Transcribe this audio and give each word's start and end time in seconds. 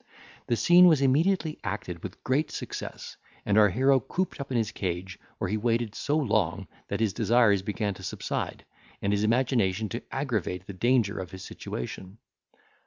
The 0.47 0.55
scene 0.55 0.87
was 0.87 0.99
immediately 1.03 1.59
acted 1.63 2.01
with 2.01 2.23
great 2.23 2.49
success, 2.49 3.17
and 3.45 3.55
our 3.55 3.69
hero 3.69 3.99
cooped 3.99 4.41
up 4.41 4.49
in 4.51 4.57
his 4.57 4.71
cage, 4.71 5.19
where 5.37 5.47
he 5.47 5.57
waited 5.57 5.93
so 5.93 6.17
long, 6.17 6.65
that 6.87 6.99
his 6.99 7.13
desires 7.13 7.61
began 7.61 7.93
to 7.93 8.01
subside, 8.01 8.65
and 8.99 9.13
his 9.13 9.23
imagination 9.23 9.89
to 9.89 10.01
aggravate 10.11 10.65
the 10.65 10.73
danger 10.73 11.19
of 11.19 11.29
his 11.29 11.43
situation. 11.43 12.17